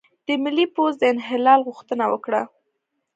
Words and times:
د 0.27 0.27
ملي 0.43 0.65
پوځ 0.75 0.93
د 0.99 1.03
انحلال 1.13 1.59
غوښتنه 1.67 2.05
وکړه، 2.13 2.41